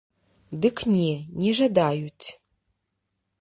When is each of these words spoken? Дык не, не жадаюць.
Дык 0.63 0.77
не, 0.93 1.11
не 1.43 1.51
жадаюць. 1.61 2.27